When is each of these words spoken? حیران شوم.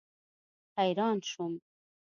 حیران 0.77 1.19
شوم. 1.23 1.61